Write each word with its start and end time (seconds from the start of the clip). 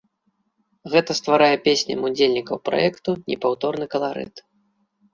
Гэта 0.93 1.11
стварае 1.19 1.51
песням 1.69 1.99
удзельнікаў 2.11 2.57
праекту 2.71 3.11
непаўторны 3.31 3.85
каларыт. 3.97 4.35